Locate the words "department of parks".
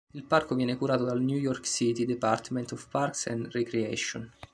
2.05-3.27